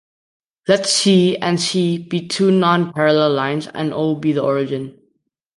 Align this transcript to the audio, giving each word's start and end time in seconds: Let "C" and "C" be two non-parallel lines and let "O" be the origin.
Let 0.67 0.87
"C" 0.87 1.37
and 1.37 1.61
"C" 1.61 1.99
be 1.99 2.27
two 2.27 2.49
non-parallel 2.49 3.33
lines 3.35 3.67
and 3.67 3.89
let 3.91 3.95
"O" 3.95 4.15
be 4.15 4.31
the 4.31 4.41
origin. 4.41 4.99